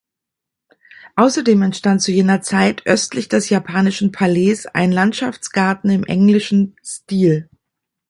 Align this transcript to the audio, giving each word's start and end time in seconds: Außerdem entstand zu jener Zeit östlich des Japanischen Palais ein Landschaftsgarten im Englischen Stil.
Außerdem 1.15 1.61
entstand 1.61 2.01
zu 2.01 2.11
jener 2.11 2.41
Zeit 2.41 2.81
östlich 2.87 3.29
des 3.29 3.49
Japanischen 3.49 4.11
Palais 4.11 4.65
ein 4.73 4.91
Landschaftsgarten 4.91 5.91
im 5.91 6.05
Englischen 6.05 6.75
Stil. 6.83 7.47